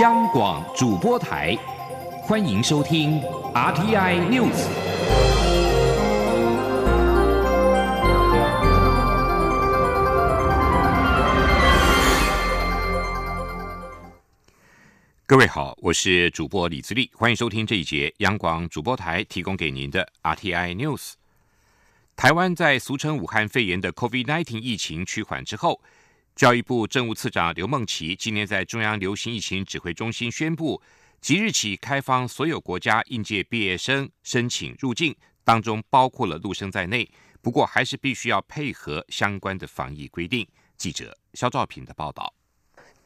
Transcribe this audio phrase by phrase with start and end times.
[0.00, 1.56] 央广主播台，
[2.22, 3.20] 欢迎收听
[3.52, 4.68] RTI News。
[15.26, 21.14] 各位好，我是主播李自立，欢迎收听这一节央广主播台提供给您的 RTI News。
[22.14, 25.80] 台湾在俗称武汉肺炎的 COVID-19 疫情趋缓之后。
[26.38, 30.80] 教育部政务次长刘梦琪今年在中央流行疫情指挥中心宣布，
[31.20, 35.12] 即日起开放所有国家应届毕业生申请入境，
[35.42, 37.10] 当中包括了陆生在内。
[37.42, 40.46] 不过，还是必须要配合相关的防疫规定。
[40.76, 42.32] 记者肖兆平的报道。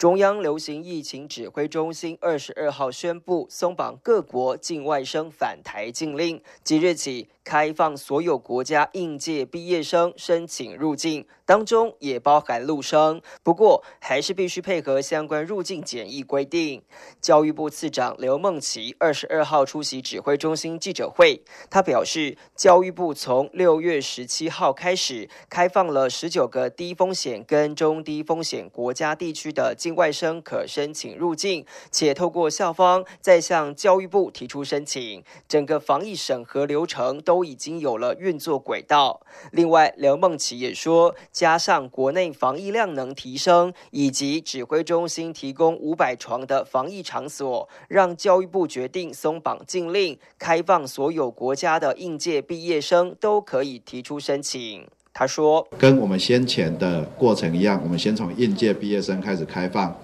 [0.02, 7.28] 中央流行疫情指挥中心二十二号宣布松绑各国境外生返台禁令，即日起。
[7.44, 16.80] 开放所有国家应届毕业生申请入境，当中也包含陆生，不过还是必须配合相关入境检疫规定。
[17.20, 37.42] 教育部次长刘梦琪二十二号出席指挥中心记者会，他表示，教育部从六月十七号开始开放了十九个低风险跟中低风险国家地区的境外生可申请入境，且透过校方再向教育部提出申请，整个防疫审核流程都。
[37.52, 39.20] 已经有了运作轨道。
[39.50, 54.86] 另外，刘梦琪也说，加上国内防疫量能提升，以及指挥中心提供五百床的防疫场所，让教育部决定松绑禁令，开放所有国家的应届毕业生都可以提出申请。
[55.14, 59.96] 他说：“跟我们先前的过程一样，我们先从应届毕业生开始开放。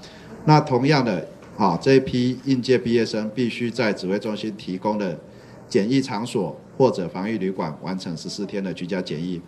[0.44, 5.18] 那同样的，啊，这一批应届毕业生必须在指挥中心提供的
[5.68, 9.40] 检疫场所。”或者防疫旅馆完成十四天的居家检疫，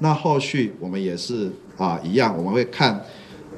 [0.00, 3.00] 那后续我们也是啊一样，我们会看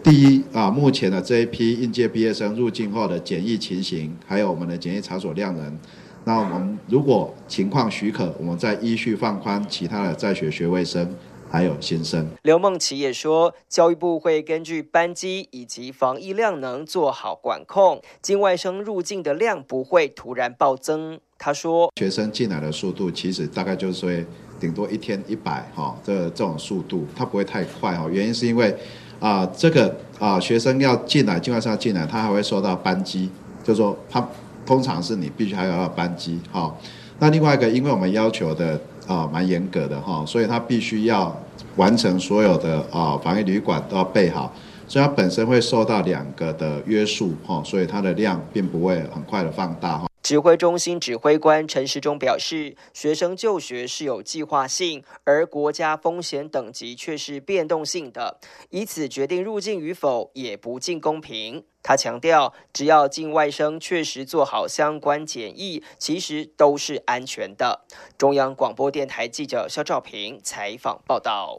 [0.02, 5.78] 第一啊目前的这一批应届毕业生入境后的检疫情形，还有我们的检疫场所量人。
[6.24, 11.10] 那我们如果情况许可，我们再依序放宽其他的在学学位生
[11.50, 12.28] 还有先生。
[12.42, 21.20] 刘梦琪也说，教育部会根据班机以及防疫量能做好管控，境外生入境的量不会突然暴增。
[21.38, 24.26] 他说：“学生进来的速度其实大概就是说，
[24.58, 28.08] 顶多一天一百哈，这这种速度它不会太快哈。
[28.10, 28.74] 原因是因为
[29.20, 33.28] 啊，这个啊学生要进来，境外生要进来，他还会收到班机，
[33.62, 34.26] 就说他
[34.64, 36.74] 通常是你必须还要班机哈。
[37.18, 41.34] 那另外一个，因为我们要求的啊蛮严格的哈，所以他必须要
[41.76, 44.52] 完成所有的啊防疫旅馆都要备好，
[44.86, 58.40] 所以它本身会受到两个的约束哈，所以它的量并不会很快的放大哈。”指挥中心指挥官陈时中表示，学生就学是有计划性，而国家风险等级却是变动性的，
[58.70, 61.62] 以此决定入境与否也不尽公平。
[61.82, 67.84] 他强调，只要境外生确实做好相关检疫，其实都是安全的。
[68.16, 71.58] 中央广播电台记者肖兆平采访报道。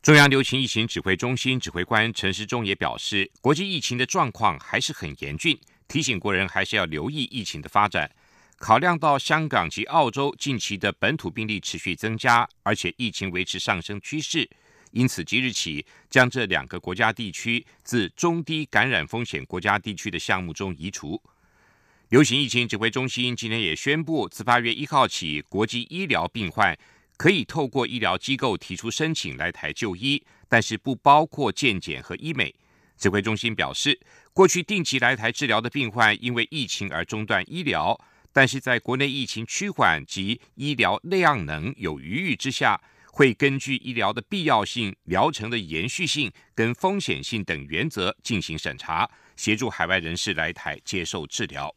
[0.00, 5.58] 中央流行疫情指挥中心指挥官陈时中也表示，国际疫情的状况还是很严峻。
[5.88, 8.10] 提醒国人还是要留意疫情的发展。
[8.56, 14.48] 考量到香港及澳洲近期的本土病例持续增加，而且疫情维持上升趋势，
[14.92, 21.20] 因此即日起将这两个国家地区自中低感染风险国家地区的项目中移除。
[22.10, 26.78] 流行疫情指挥中心今天也宣布，自八月一号起，国际医疗病患
[27.16, 32.54] 可以透过医疗机构提出申请来台就医，但是不包括健检和医美。
[32.96, 34.00] 指挥中心表示，
[34.32, 38.00] 过去定期来台治疗的病患因为疫情而中断医疗，
[38.32, 42.80] 但是在国内疫情趋缓及医疗量能有余裕之下，
[43.12, 51.74] 会根据医疗的必要性、疗程的延续性跟风险性等原则进行审查，协助海外人士来台接受治疗。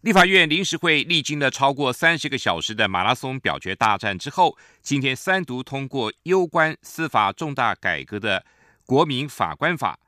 [0.00, 8.44] 立法院临时会历经了超过三十个小时的马拉松表决大战之后，今天三读通过攸关司法重大改革的。
[8.92, 9.98] 国民法官法，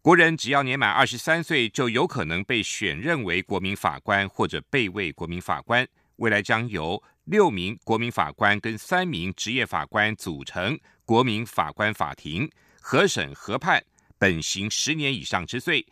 [0.00, 5.86] 国人只要年满二十三岁，就有可能被选任为国民法官或者备位国民法官。
[6.16, 12.50] 未来将由六名国民法官跟三名职业法官组成国民法官法庭，
[12.80, 13.80] 核审核判
[14.18, 15.86] 本刑十年以上之罪，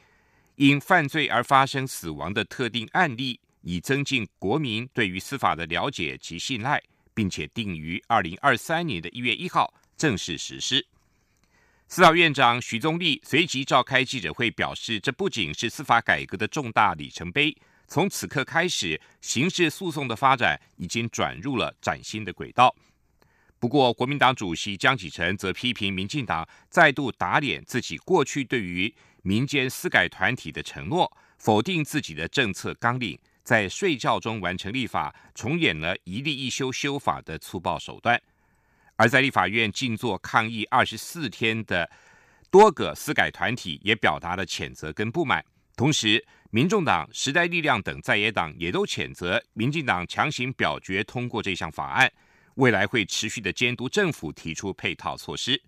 [0.57, 6.83] 因犯罪而发生死亡的特定案例，以增进国民对于司法的了解及信赖，
[7.15, 10.85] 并且定于二零二三年的一月一号正式实施。
[11.93, 17.53] 司法院长徐宗立随即召开记者会，表示，这不仅是司法改革的重大里程碑。
[17.89, 22.73] 从此刻开始，刑事诉讼的发展已经转入了崭新的轨道。
[23.59, 38.23] 不过，国民党主席江启臣则批评民进党再度打脸自己过去对于民间私改团体的承诺，否定自己的政策纲领，在睡觉中完成立法，重演了一例一修修法的粗暴手段。
[39.01, 41.91] 而在立法院静坐抗议二十四天的
[42.51, 45.43] 多个司改团体，也表达了谴责跟不满。
[45.75, 52.13] 同时，民众党、时代力量等在野党也都谴责民进党强行表决通过这项法案，
[52.57, 55.63] 未来会持续的监督政府提出配套措施。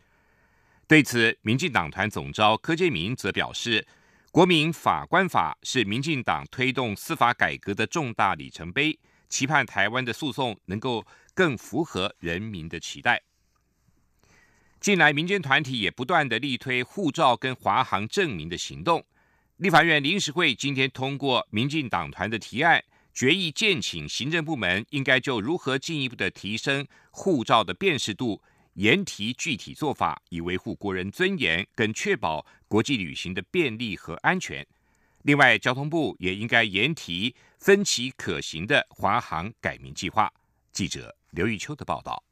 [0.87, 3.81] 对此，民进党团总召柯建明则表示，
[4.31, 8.99] 《国民法官法》是民进党推动司法改革的重大里程碑，
[9.31, 13.23] 期盼台湾的诉讼能够更符合人民的期待。
[14.81, 19.05] 近来，民间团体也不断的力推护照跟华航证明的行动。
[19.59, 22.83] 立法院临时会今天通过民进党团的提案，
[23.15, 28.43] 决议建请行政部门应该就如何进一步的提升护照的辨识度。
[28.75, 34.67] 严提具体做法，以维护国人尊严，跟确保国际旅行的便利和安全。
[35.25, 40.33] 另外，交通部也应该严提分期可行的华航改名计划。
[40.73, 42.23] 记者刘玉秋的报道：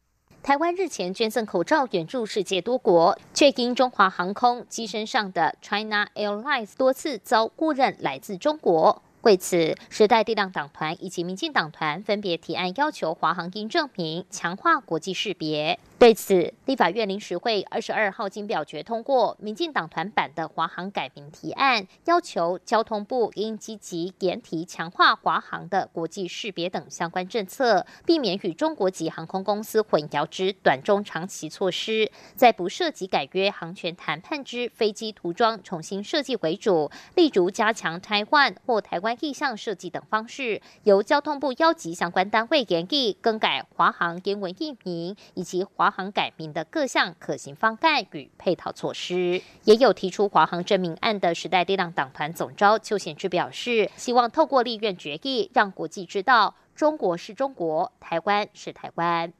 [0.42, 9.02] 台湾日前捐赠口罩援助世界多国，却因中华航空机身上的 China Airlines 多次遭误认来自中国。
[9.22, 15.78] 为此，时代力量党团以及民进党团分别提案要求华航应证明，强化国际识别。
[16.00, 45.89] 对此，立法院临时会二十二号经表决通过民进党团版的华航改名提案，要求交通部应积极研提强化华航的国际识别等相关政策，避免与中国籍航空公司混淆之短中长期措施，在不涉及改约航权谈判之飞机涂装重新设计为主，例如加强台湾或台湾意向设计等方式，由交通部邀集相关单位研议更改华航英文译名以及华。
[45.90, 59.32] 航改名的各项可行方案与配套措施，也有提出华航证明案的时代力量党团总召邱显志表示，希望透过立院决议，让国际知道中国是中国，台湾是台湾。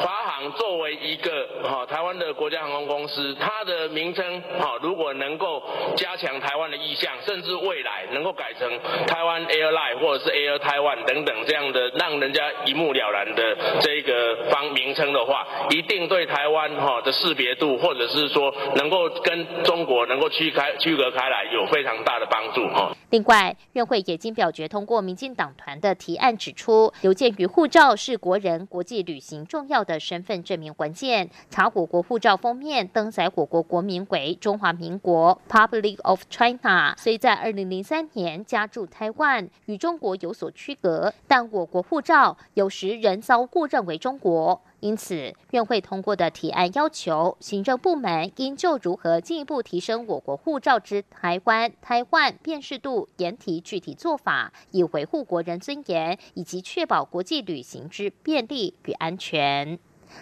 [0.00, 5.62] 华航作为一个哈台湾的国家航空公司，它的名称哈如果能够
[5.96, 8.68] 加强台湾的意向，甚至未来能够改成
[9.06, 22.94] 台湾 Airline 或者是 Air Taiwan 等等这样的让人家一目了然的这个方名称的话，一定对台湾哈的识别度，或者是说能够跟中国能够区开区隔开来，有非常大的帮助哈。
[23.10, 44.62] 另外，院会也经表决通过民进党团的提案，指出，邮件与护照是国人国际旅行重要的身份证明文件，查我国护照封面登载我国国名为中华民国 （Public of China），虽在二零零三年加驻台湾，与中国有所区隔，但我国护照有时仍遭误认为中国。
[44.80, 59.78] 因此，院会通过的提案要求，行政部门应就如何进一步提升我国护照之台湾、台湾辨识度，研提具体做法，以维护国人尊严以及确保国际旅行之便利与安全。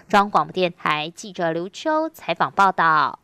[0.09, 3.19] 中央广播电台记者刘秋采访报道。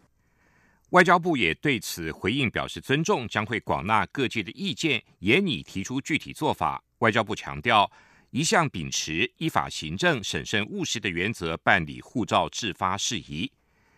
[0.90, 6.82] 外交部也对此回应表示尊重，将会广纳各界的意见，也拟提出具体做法。
[6.98, 7.88] 外交部强调。
[8.30, 13.50] 一向秉持依法行政、审慎务实的原则办理护照制发事宜。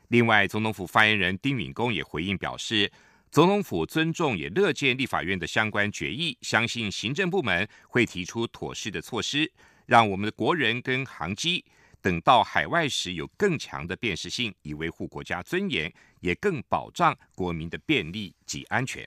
[0.09, 2.91] 另外，总统府发言人丁允恭也回应表示，
[3.31, 9.53] 总统府尊重也乐见立法院的相关决议，相信行政部门会提出妥适的措施，
[9.85, 11.63] 让我们的国人跟航机
[12.01, 19.07] 等到海外时有更强的辨识性，以维护国家尊严，也更保障国民的便利及安全。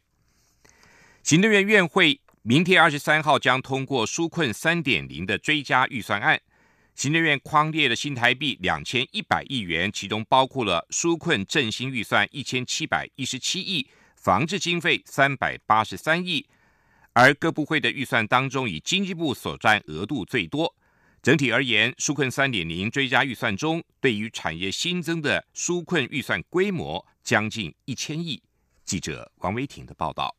[1.24, 2.22] 行政院院会。
[2.48, 6.40] 明天二十三号将通过纾困三点零的追加预算案，
[6.94, 16.46] 行政院框列的新台币两千一百亿元，其中包括了纾困振兴预算一千七百一十七亿，防治经费三百八十三亿，
[17.14, 20.76] 而各部会的预算当中，以经济部所占额度最多。
[21.24, 28.40] 整体而言，纾困三点零追加预算中，对于产业新增的纾困预算规模将近一千亿。
[28.86, 30.36] 记者王维婷的报道。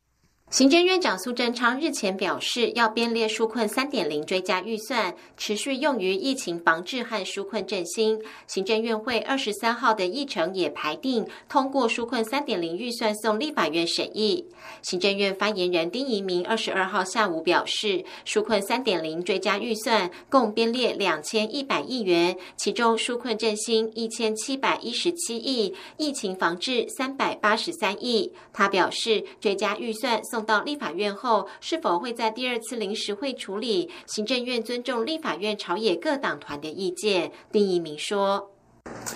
[0.49, 8.17] 行政院长苏贞昌日前表示，要编列纾困三点零追加预算，持续用于疫情防治和纾困振兴。
[8.47, 14.45] 行政院会二十三号的议程也排定通过纾困三点零预算送立法院审议。
[14.81, 28.31] 行政院发言人丁仪明二十二号下午表示，纾困三点零追加预算共编列两千一百亿元，其中纾困振兴一千七百一十七亿，疫情防治三百八十三亿。
[28.53, 30.36] 他表示，追加预算送。
[30.37, 33.89] 送到立法院后，是否会在第二次临时会处理？
[34.05, 37.31] 行政院尊重立法院朝野各党团的意见。
[37.51, 38.51] 丁一鸣说：“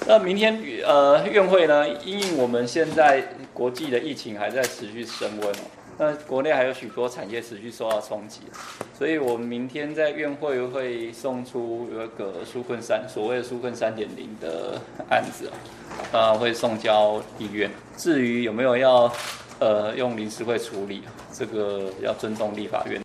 [0.08, 5.56] 那明天呃院会呢，因应我们现在国际的疫情还在持续升温，
[6.00, 8.40] 那国内还有许多产业持续受到冲击，
[8.98, 15.52] 所以我们明天在院会会送出有一个纾困三所谓的纾困三点零的案子
[16.12, 17.70] 啊，会送交医院。
[17.96, 19.08] 至于有没有要
[19.62, 23.00] 呃用临时会处理，这个要尊重立法院。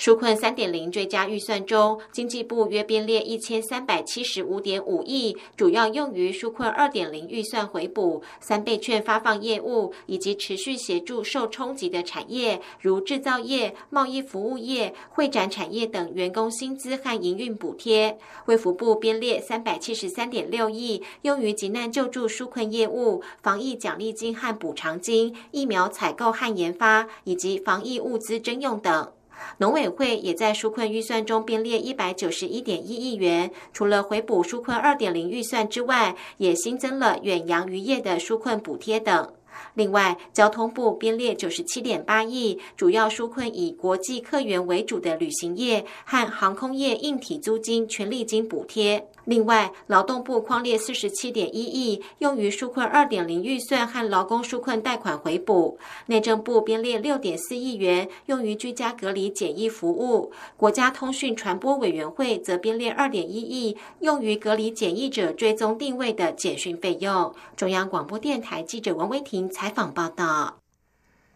[0.00, 18.16] 纾困三点零追加预算中，经济部约编列一千三百七十五点五亿，主要用于纾困二点零预算回补、三倍券发放业务，以及持续协助受冲击的产业，如制造业、贸易服务业、会展产业等员工薪资和营运补贴。
[18.46, 29.12] 卫福部编列三百七十三点六亿，用于急难救助纾困业务、防疫奖励金和补偿金、疫苗采购和研发，以及防疫物资征用等。
[29.58, 39.32] 农委会也在纾困预算中编列一百九十一点一亿元，除了回补纾困二点零预算之外，也新增了远洋渔业的纾困补贴等。
[39.74, 49.09] 另外，交通部编列九十七点八亿，主要纾困以国际客源为主的旅行业和航空业硬体租金、权利金补贴。
[49.24, 55.78] 另外，劳动部框列四十七点一亿，用于纾困二点零预算和劳工纾困贷款回补。
[56.06, 60.32] 内政部编列六点四亿元，用于居家隔离检疫服务。
[60.56, 67.34] 国家通讯传播委员会则编列二点一亿，用于隔离检疫者追踪定位的简讯费用。
[67.56, 70.59] 中央广播电台记者王威婷采访报道。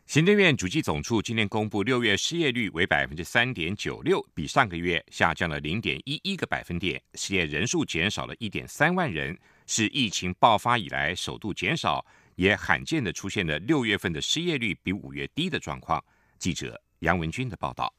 [0.06, 12.04] 行政院主计总处今天公布，六月失业率为百分之三点九六，比上个月下降了零点一一个百分点，失业人数减少了一点三万人，是疫情爆发以来首度减少，
[12.36, 16.04] 也罕见的出现了六月份的失业率比五月低的状况。
[16.38, 17.92] 记者杨文军的报道。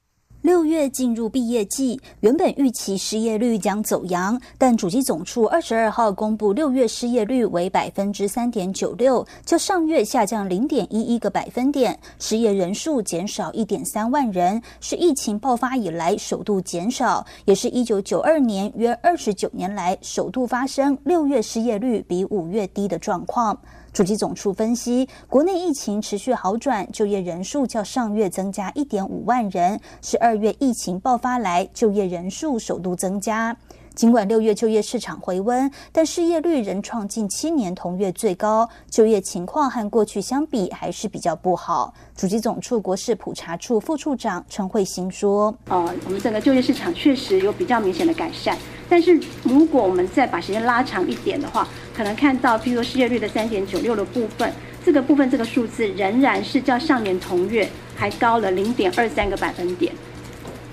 [0.46, 23.58] 六月进入毕业季，原本预期失业率将走扬，但主机总处二十二号公布，六月失业率为百分之三点九六，较上月下降零点一一个百分点，失业人数减少一点三万人，是疫情爆发以来首度减少，也是一九九二年约二十九年来首度发生六月失业率比五月低的状况。
[23.92, 33.56] 主机总处分析，国内疫情持续好转，就业人数较上月增加一点五万人，是二月疫情爆发来就业人数首度增加。
[33.96, 41.94] 尽管六月就业市场回温，但失业率仍创近七年同月最高，就业情况和过去相比还是比较不好。
[42.14, 48.58] 主机总处国事普查处副处长陈慧欣说：“呃，我们整个就业市场确实有比较明显的改善，
[48.90, 51.66] 但是如果我们再把时间拉长一点的话，
[51.96, 54.52] 可能看到，譬如说失业率的三点九六的部分，
[54.84, 57.66] 这个部分这个数字仍然是较上年同月
[57.96, 59.94] 还高了零点二三个百分点。”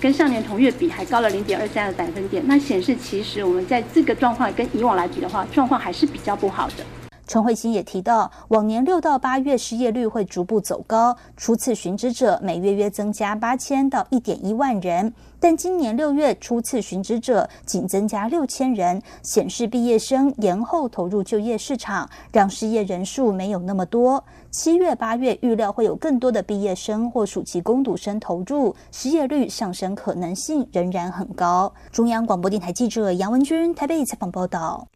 [0.03, 7.02] 跟上年同月比还高了零点二三个百分点，那显示其实我们在这个状况跟以往来比的话，状况还是比较不好的。
[7.25, 24.23] 陈慧欣也提到，往年六到八月失业率会逐步走高，初次寻职者每月约增加八千到一点一万人，但今年六月初次寻职者仅增加六千人，显示毕业生延后投入就业市场，让失业人数没有那么多。
[24.51, 31.73] 七月、八月预料会有更多的毕业生或暑期攻读生投入，失业率上升可能性仍然很高。
[31.91, 34.87] 中央广播电台记者杨文君台北采访报道。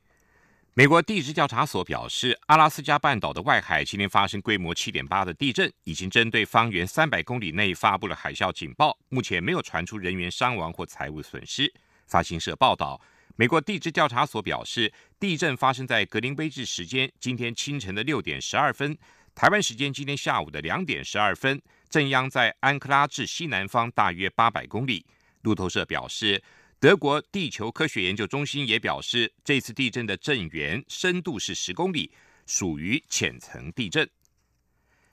[0.78, 8.96] 美国地质调查所表示，阿拉斯加半岛的外海今天发生规模七点八的地震，已经针对方圆三百公里内发布了海啸警报。
[9.10, 11.74] 目前没有传出人员伤亡或财物损失。
[12.06, 13.02] 发行社报道，
[13.36, 18.96] 美国地质调查所表示，地震发生在格林威治时间今天清晨的六点十二分，
[19.34, 25.04] 台湾时间今天下午的两点十二分，震央在安克拉治西南方大约八百公里。
[25.42, 26.44] 路透社表示。
[26.80, 32.12] 德国地球科学研究中心也表示，这次地震的震源深度是十公里，
[32.46, 34.08] 属于浅层地震。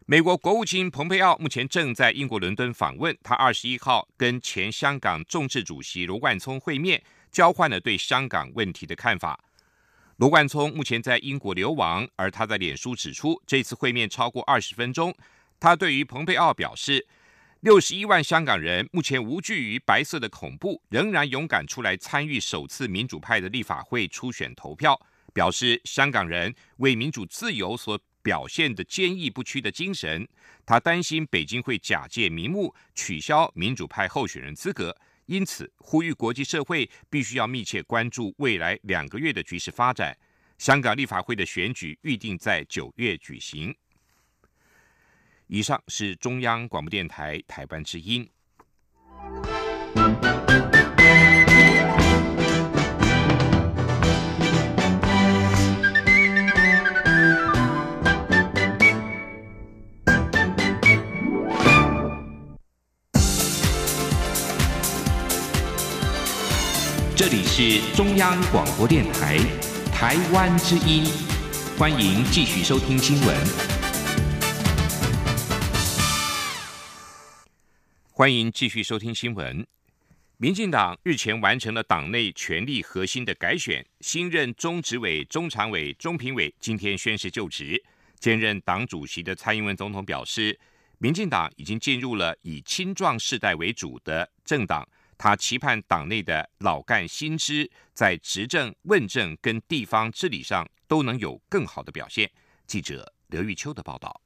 [0.04, 7.02] 美国国务卿蓬佩奥目前正在英国伦敦访问，他二十一号跟前香港众志主席罗冠聪会面，
[7.33, 9.42] 交换了对香港问题的看法。
[10.16, 15.14] 罗冠聪目前在英国流亡，而他在脸书指出，这次会面超过二十分钟。
[15.59, 17.06] 他对于蓬佩奥表示。
[17.64, 25.00] 六十一万香港人目前无惧于白色的恐怖，仍然勇敢出来参与首次民主派的立法会初选投票，
[25.33, 30.28] 表示香港人为民主自由所表现的坚毅不屈的精神。
[30.66, 34.94] 他担心北京会假借名目取消民主派候选人资格，
[35.25, 40.14] 因此呼吁国际社会必须要密切关注未来两个月的局势发展。
[40.59, 43.75] 香港立法会的选举预定在九月举行。
[45.46, 48.26] 以上是中央广播电台台湾之音。
[67.14, 69.38] 这里是中央广播电台
[69.92, 71.04] 台湾之音
[71.78, 73.73] 欢迎继续收听新闻。
[78.16, 79.66] 欢迎继续收听新闻。
[80.37, 87.83] 民进党日前完成了党内权力核心的改选，新任中执委、中常委、中评委今天宣誓就职。
[88.21, 90.56] 兼任党主席的蔡英文总统表示，
[90.99, 94.88] 民进党已经进入了以青壮世代为主的政党。
[95.18, 102.30] 他期盼党内的老干新知在执政、问政跟地方治理上都能有更好的表现。
[102.64, 104.21] 记者刘玉秋的报道。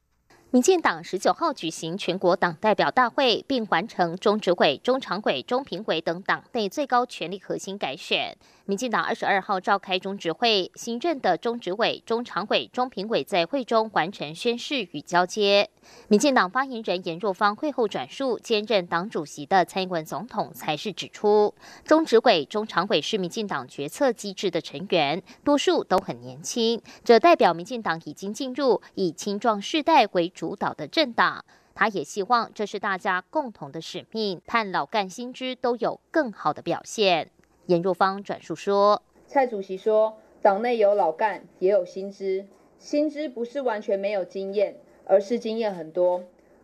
[0.51, 8.35] 民进党十九号举行全国党代表大会，并完成中执委、中常委、中评委等党内最高权力核心改选。
[8.69, 15.71] 民进党二十二号召开中执会，新任的中执委、中常委、中评委在会中完成宣誓与交接。
[16.07, 31.43] 民进党发言人严若芳会后转述，兼任党主席的蔡英文总统才是指出，中执委、中常委是民进党决策机制的成员，多数都很年轻，这代表民进党已经进入以青壮世代为主导的政党。
[31.73, 37.31] 他也希望这是大家共同的使命，盼老干新知都有更好的表现。
[37.69, 42.47] 严若芳转述说：“蔡主席说，党内有老干，也有新知。
[42.79, 46.23] 新知不是完全没有经验，而是经验很多，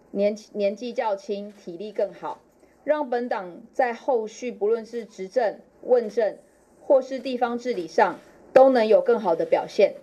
[0.09, 2.41] 年年纪较轻，体力更好，
[2.83, 6.39] 让本党在后续不论是执政、问政，
[6.81, 8.17] 或是地方治理上，
[8.51, 9.93] 都能有更好的表现，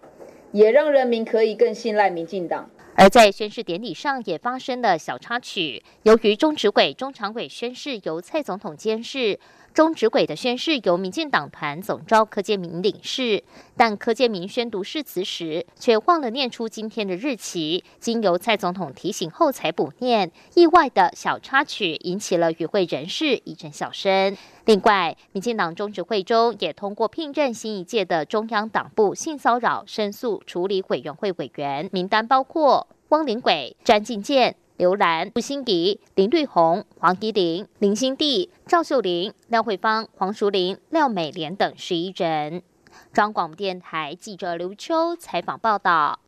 [0.52, 9.40] 也让人民可以更信赖民进党。”而在宣誓典礼上也发生了小插曲，由于中执委、中常委宣誓由蔡总统监誓。
[9.72, 13.42] 中执委的宣誓由民进党团总召柯建明领誓，
[13.76, 24.36] 但柯建明宣读誓词时却忘了念出今天的日期，经由蔡总统提醒后才补念，意外的小插曲引起了与会人士一阵笑声。
[24.66, 34.56] 另外，民进党中执会中也通过聘任新一届的中央党部性骚扰申诉处理委员会委员名单，包括汪林伟、詹进健。
[34.82, 42.64] 刘兰、吴欣迪、林绿红、黄怡玲、林心娣、赵秀玲、廖慧芳、黄淑玲、廖美莲等十一人。
[43.12, 46.18] 中广电台记者刘秋采访报道。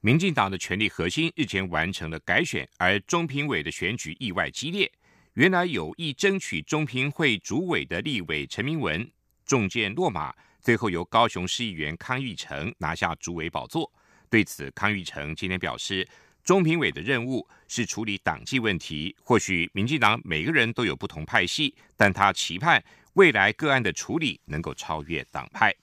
[0.00, 4.90] 民进党的权力核心日前完成了改选，而中评委的选举意外激烈。
[5.34, 9.08] 原来有意争取中评会主委的立委陈明文
[9.46, 13.88] 中箭落马，最后由高雄市议员康裕成拿下主委宝座。
[14.28, 16.04] 对此，康裕成今天表示。
[16.48, 22.82] 中评委的任务是处理党纪问题，或许民进党每个人都有不同派系，但他期盼
[23.12, 25.74] 未来个案的处理能够超越党派。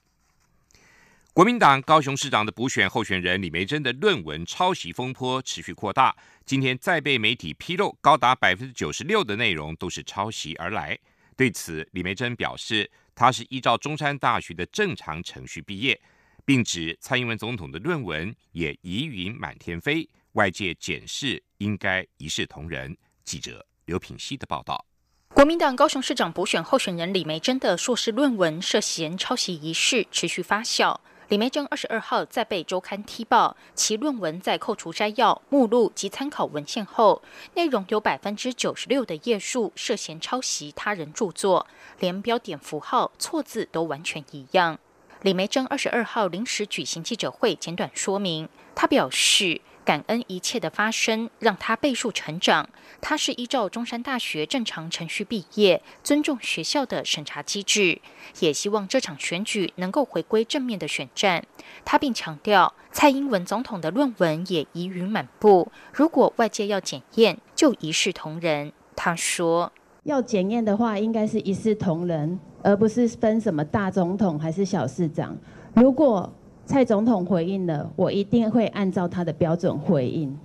[1.34, 10.97] 国民党高雄市长的补选候选人李梅珍的论文抄袭风波持续扩大，今天再被媒体披露，高达百分之九十六的内容都是抄袭而来。
[11.38, 16.01] 对此，李梅珍表示，他是依照中山大学的正常程序毕业，
[16.43, 20.10] 并指蔡英文总统的论文也疑云满天飞。
[20.36, 22.95] 外界检视应该一视同仁。
[23.24, 24.86] 记者刘品希的报道：
[25.34, 30.98] 国民党高雄市长补选候选人李梅珍的硕士论文涉嫌抄袭一事持续发酵。
[31.30, 41.65] 李梅珍二十二号在被周刊踢爆，其论文在扣除摘要、目录及参考文献后，内容有百分之九十六的页数涉嫌抄袭他人著作，
[42.00, 44.78] 连标点符号、错字都完全一样。
[45.21, 49.62] 李梅珍二十二号临时举行记者会，简短说明，他表示。
[49.86, 52.67] 感恩一切的发生，让他倍数成长。
[53.00, 58.02] 他是依照中山大学正常程序毕业，尊重学校的审查机制，
[58.39, 61.45] 也希望这场选举能够回归正面的选战。
[61.86, 68.74] 他并强调，蔡英文总统的论文也疑云满布，如果外界要检验，就一视同仁。
[68.95, 69.71] 他说，
[70.04, 75.38] 要检验的话，应该是一视同仁，而不是分什么大总统还是小市长。
[75.76, 76.34] 如果
[76.65, 80.36] 蔡总统回应了，我一定会按照他的标准回应。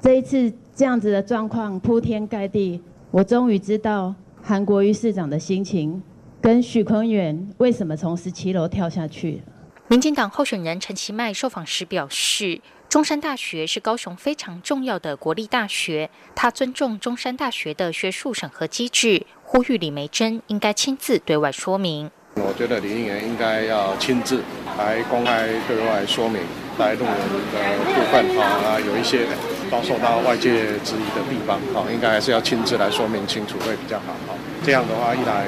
[0.00, 6.02] 这一次这样子的状况铺天盖地，我终于知道韩国瑜市长的心情，
[6.40, 9.42] 跟许坤元为什么从十七楼跳下去。
[9.88, 22.10] 民进党候选人陈其迈受访时表示，中山大学是高雄非常重要的国立大学，他尊重中山大学的学术审核机制，呼吁李梅珍应该亲自对外说明。
[22.36, 24.42] 我觉得李应元应该要亲自
[24.78, 26.42] 来公开对外说明，
[26.78, 29.26] 来动员的部分啊，有一些
[29.70, 34.34] 遭受到外界质疑的地方哈，应该还是要亲自来说明清楚会比较好哈。
[34.64, 35.46] 这样的话，一来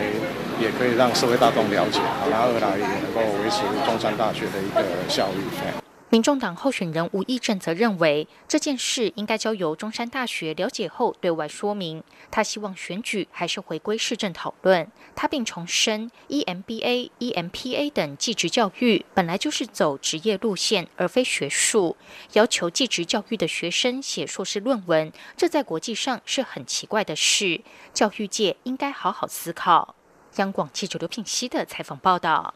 [0.61, 5.86] 也可以让社会大众了解，然后二来也能够维持中山大学的一个效率。
[6.09, 12.05] 民众党候选人吴益政则认为，这件事应该交由中山大学了解后对外说明。
[12.31, 14.89] 他希望选举还是回归市政讨论。
[15.17, 21.97] 他并重申，EMBA、EMPA 等技职教育本来就是走职业路线，而非学术。
[22.35, 27.63] 要求技职教育的学生写硕士论文，这在国际上是很奇怪的事。
[27.93, 29.97] 教育界应该好好思考。
[30.37, 32.55] 央广记者刘品熙的采访报道。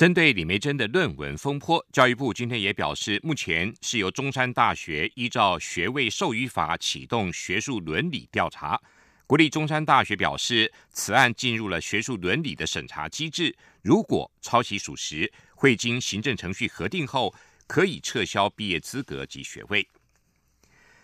[0.00, 8.80] 针对李梅珍的论文风波，教育部今天也表示，目前是由中山大学依照学位授予法启动学术伦理调查。
[9.26, 17.34] 国立中山大学表示，此案进入了学术伦理的审查机制，如果抄袭属实，会经行政程序核定后，
[17.66, 19.86] 可以撤销毕业资格及学位。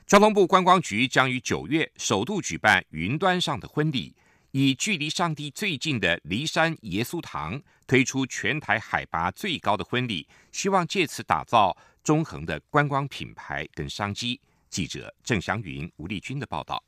[0.06, 4.14] 交通部观光局将于九月首度举办云端上的婚礼。
[4.58, 14.40] 以距离上帝最近的骊山耶稣堂推出全台海拔最高的婚礼，希望借此打造中恒的观光品牌跟商机。
[14.70, 16.82] 记者郑祥云、吴丽君的报道。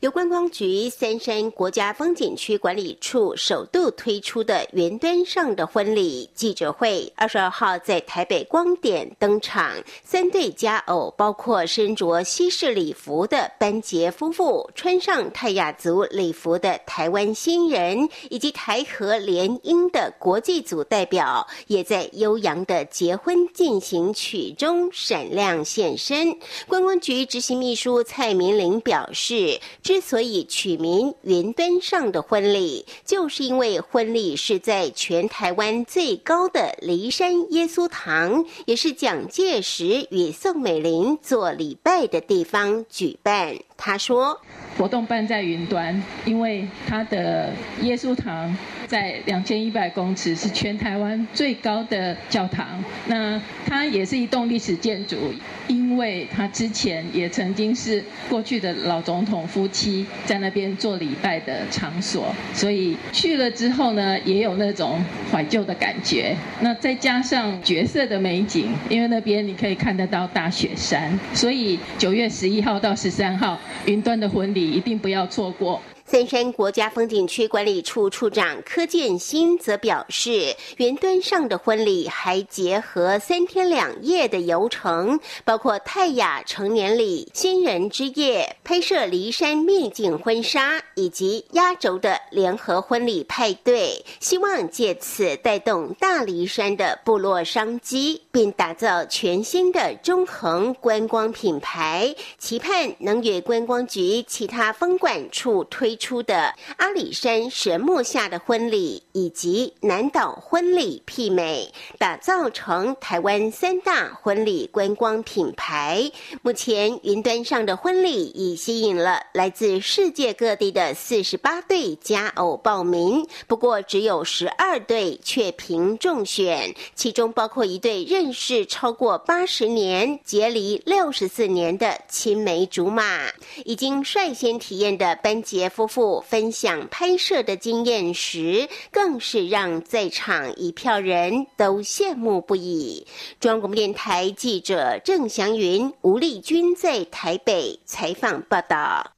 [0.00, 9.72] 由观光局三山国家风景区管理处首度推出的云端上的婚礼记者会，二十二号在台北光点登场。
[10.04, 26.36] 三对佳偶，包括身着西式礼服的班杰夫妇，穿上泰雅族礼服的台湾新人，以及台和联姻的国际组代表，也在悠扬的结婚进行曲中闪亮现身。
[26.68, 29.53] 观光局执行秘书蔡明玲表示。
[29.82, 43.58] 之所以取名“云端上的婚礼”，就是因为婚礼是在全台湾最高的骊山耶稣堂，也是蒋介石与宋美龄做礼拜的地方举办。
[43.76, 44.40] 他说
[44.78, 48.56] ：“活动办在云端，因为他的耶稣堂
[48.86, 52.82] 在两千一百公尺，是全台湾最高的教堂。
[53.06, 55.34] 那它也是一栋历史建筑，
[55.68, 66.34] 因为它之前也曾经是过去的老总统夫妻在那边做礼拜的场所，所以去了之后呢，也有那种怀旧的感觉。
[66.60, 75.80] 那再加上绝色的美景，因为那边你可以看得到大雪山，所以九月十一号到十三号。”云端的婚礼一定不要错过。
[76.06, 105.93] 三山国家风景区管理处处长柯建新则表示，云端上的婚礼还结合三天两夜的游程，包括泰雅成年礼、新人之夜、拍摄骊山秘境婚纱以及压轴的联合婚礼派对，希望借此带动大骊山的部落商机，并打造全新的中横观光品牌，期盼能与观光局其他风管处推。
[105.96, 116.10] 出的阿里山神木下的婚礼以及南岛婚礼媲美，打造成台湾三大婚礼观光品牌。
[116.42, 133.28] 目前云端上的婚礼已吸引了来自世界各地的四十八对佳偶报名，不过只有十二对却凭中选，其中包括一对认识超过八十年、结离六十四年的青梅竹马，
[133.64, 135.83] 已经率先体验的班杰夫。
[135.86, 143.06] 夫妇分享拍摄的经验时，更是让在场一票人都羡慕不已。
[143.38, 149.12] 中央广播电台记者郑祥云、吴丽君在台北采访报道。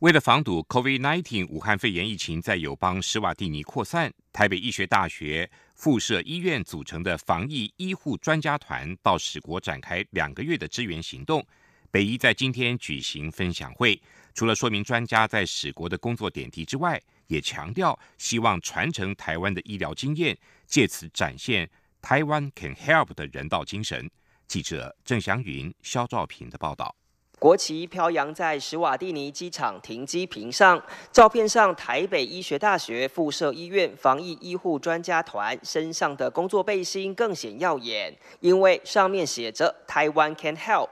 [0.00, 11.42] 为了防堵 COVID-19 武汉肺炎疫情在友邦施瓦蒂尼扩散，台北医学大学附设医院组成的防疫医护专家团到史国展开两个月的支援行动。
[11.90, 13.98] 北医在今天举行分享会。
[14.34, 21.70] 除了说明专家在史国的工作点滴之外，也强调希望传承台湾的医疗经验，借此展现
[22.02, 24.10] 台湾 can help 的人道精神。
[24.48, 26.94] 记者郑祥云、肖兆平的报道。
[27.38, 40.88] 国旗飘扬在史瓦蒂尼机场停机坪上，照片上台北医学大学附设医院防疫医护专家团身上的工作背心更显耀眼，因为上面写着台湾 can help。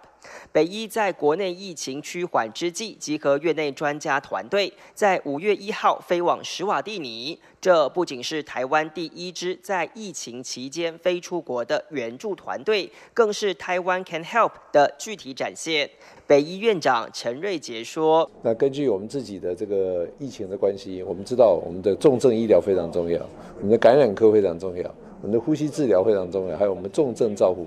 [0.53, 7.39] 北医在国内疫情趋缓之际，集合院内专家团队，在五月一号飞往史瓦蒂尼。
[7.61, 15.89] 这不仅是台湾第一支在疫情期间飞出国的援助团队，更是台湾 Can Help 的具体展现。
[16.27, 23.21] 北医院长陈瑞杰说：“那根据我们自己的这个疫情的关系，我们知道我们的重症医疗非常重要，
[23.59, 27.67] 我们的感染科非常重要，我们的呼吸治疗非常重要，还有我们重症照护。”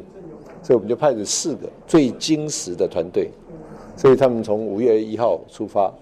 [0.66, 3.30] 所以我们就派了四个最精实的团队，
[3.96, 5.94] 所以他们从五月一号出发，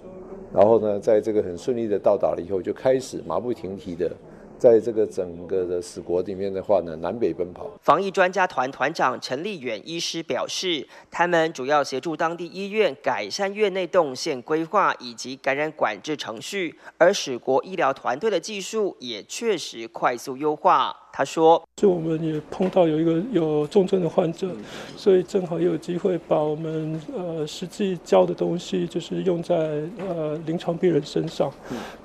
[0.53, 4.09] 然后呢，在这个很顺利的到达了以后，就开始马不停蹄的
[4.57, 7.69] 在这个整个的死国里面的话呢，南北奔跑。
[7.81, 20.95] 防疫专家团团长陈立远医师表示，他们主要协助当地医院改善院内动线规划以及感染管制程序，而使国医疗团队的技术也确实快速优化。
[21.15, 24.49] 他说：“就我们也碰到有一个有重症的患者，
[24.97, 29.55] 所以正好也有机会把我们呃实际教的东西，就是用在
[29.99, 31.51] 呃临床病人身上。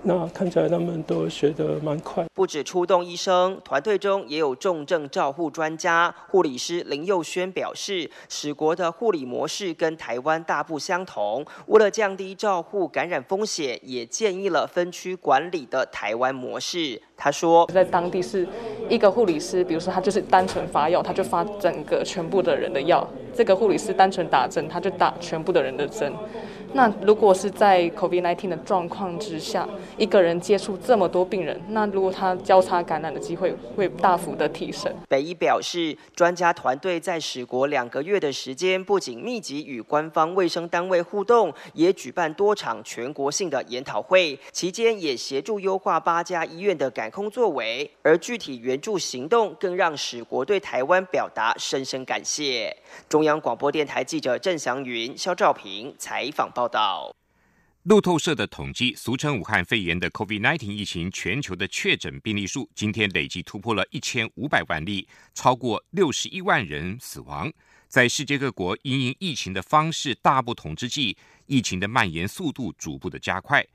[0.02, 2.26] 那看起来他们都学得蛮快。
[2.34, 6.14] 不止出动医生，团队中也有重症照护专家。
[6.28, 11.42] 护理师林佑轩表示，史国的护理模式跟台湾大不相同。
[11.68, 17.00] 为了降低照护感染风险，也建议了分区管理的台湾模式。
[17.16, 18.46] 他说，在当地是
[18.88, 22.98] 一一个护理师，比如说他就是单纯发药，他就发整个全部的人的药；
[23.32, 26.12] 这个护理师单纯打针，他就打全部的人的针。
[26.72, 34.92] 那如果是在 COVID-19 的状况之下，一个人接触这么多病人，那如果他交叉感染的机会会大幅的提升。
[35.08, 52.76] 北医表示，专家团队在史国两个月的时间，不仅密集与官方卫生单位互动，也举办多场全国性的研讨会，期间也协助优化八家医院的感控作为，而具体援助行动更让史国对台湾表达深深感谢。
[53.08, 56.50] 中央广播电台记者郑祥云、肖兆平采访。
[56.54, 57.14] 报道，
[57.84, 67.52] 路透社的统计，俗称武汉肺炎的 COVID-19 疫情，全球的确诊病例数今天累计突破了一千五百万例，超过六十一万人死亡。
[67.86, 73.66] 在世界各国因应疫情的方式大不同之际，疫情的蔓延速度逐步的加快。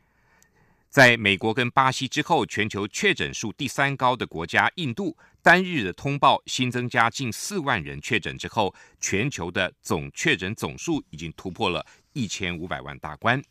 [0.89, 11.85] 在美国跟巴西之后，全球确诊数第三高的国家印度，单日的通报新增加近四万人确诊之后，全球的总确诊总数已经突破了。
[12.13, 13.43] 一千五百万大关，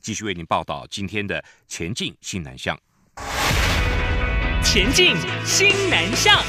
[0.00, 2.78] 继续为您报道今天的前进新南向。
[4.62, 6.40] 前进新南向。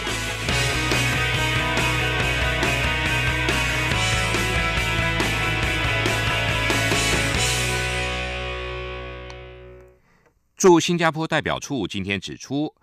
[10.56, 12.74] 驻新加坡代表处今天指出，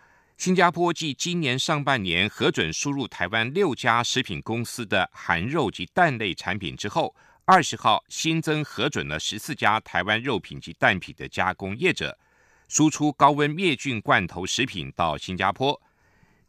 [0.42, 7.14] 新加坡继今年上半年核准输入台湾六家食品公司的含肉及蛋类产品之后。
[7.44, 12.18] 二十号新增核准了十四家台湾肉品及蛋品的加工业者，
[12.66, 15.80] 输出高温灭菌罐头食品到新加坡。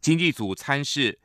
[0.00, 1.16] 经济组参事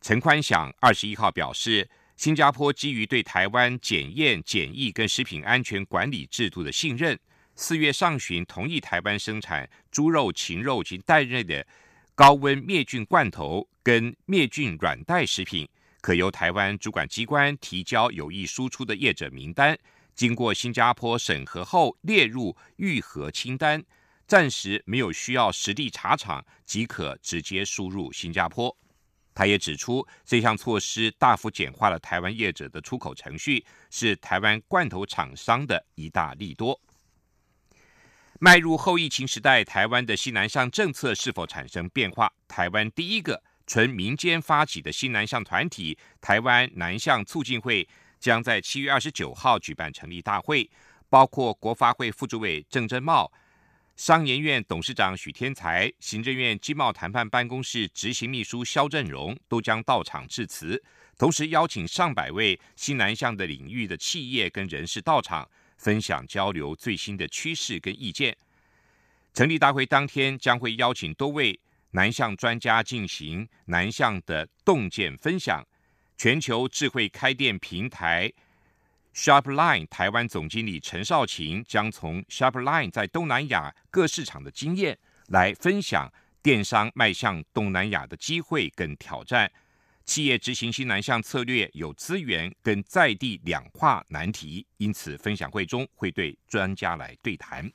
[0.00, 7.18] 陈宽祥二十一号表示，新加坡基于对台湾检验、检疫跟食品安全管理制度的信任，
[7.56, 11.66] 四月上旬同意台湾生产猪肉、禽肉及蛋类的
[12.18, 15.68] 高温灭菌罐头跟灭菌软袋食品。
[16.00, 19.78] 可由台湾主管机关提交有意输出的业者名单，
[20.16, 23.80] 经过新加坡审核后列入预核清单，
[24.26, 28.76] 暂时没有需要实地查厂，即可直接输入新加坡。
[29.32, 36.80] 他也指出，这项措施大幅简化了台湾业者的出口程序，是台湾罐头厂商的一大利多。
[38.40, 42.30] 迈入后疫情时代，台湾的西南向政策是否产生变化？
[42.46, 43.42] 台湾第一个。
[43.66, 47.86] 纯民间发起的新南向团体台湾南向促进会
[48.18, 50.70] 将在七月二十九号举办成立大会，
[51.10, 53.30] 包括国发会副主委郑珍茂、
[53.94, 60.82] 商研院董事长许天才、行政院经贸谈判办公室执行秘书肖振荣都将到场致辞，
[61.18, 65.46] 同时邀请上百位新南向的领域的企业跟人士到场，
[65.78, 68.36] 分享交流最新的趋势跟意见。
[69.32, 71.58] 成立大会当天将会邀请多位。
[71.92, 75.66] 南向专家进行南向的洞见分享。
[76.16, 78.32] 全球智慧开店平台
[79.14, 86.12] Sharpline 台湾总经理陈少琴将从 Sharpline 在东南亚各市场的经验来分享
[86.42, 89.50] 电商迈向东南亚的机会跟挑战。
[90.08, 97.70] 企业执行新南向策略有资源跟在地两化难题，因此分享会中会对专家来对谈。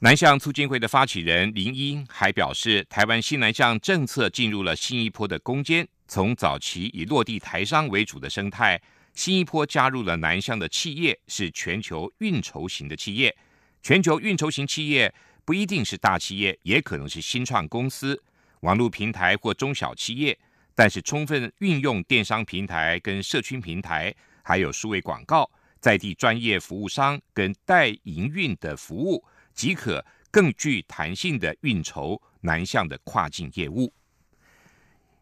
[0.00, 5.86] 南向促进会的发起人林英还表示，台湾新南向政策进入了新一波的攻坚。
[6.08, 8.80] 从早期以落地台商为主的生态，
[9.14, 13.36] 新一波加入了南向的企业，是全球运筹型的企业。
[13.82, 15.12] 全球运筹型企业
[15.44, 18.22] 不一定是大企业，也可能是新创公司、
[18.60, 20.38] 网络平台或中小企业，
[20.74, 24.14] 但是充分运用电商平台跟社区平台。
[24.42, 25.48] 还有数位广告、
[25.80, 29.22] 在地专业服务商跟代营运的服务，
[29.54, 33.92] 即可更具弹性的运筹南向的跨境业务。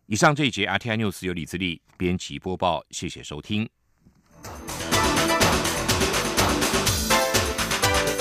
[0.07, 3.69] 以上这一节 RTI News 由李自力编辑播报，谢谢收听。